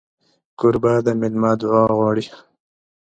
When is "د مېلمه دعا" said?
1.05-1.83